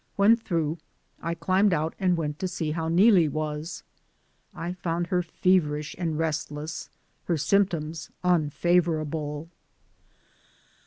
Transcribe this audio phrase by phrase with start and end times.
[0.15, 0.79] When through
[1.21, 3.83] I climbed out and went to see how Neelie was.
[4.51, 6.89] I found her feverish and rest less;
[7.25, 9.51] her symptoms unfavorable.